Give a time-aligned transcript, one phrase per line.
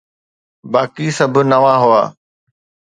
[0.71, 2.03] باقي سڀ نوان هئا.